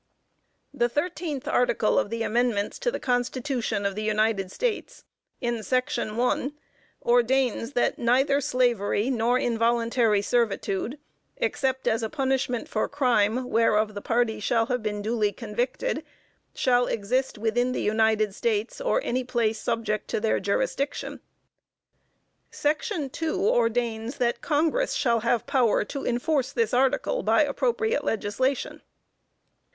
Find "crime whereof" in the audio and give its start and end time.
12.89-13.93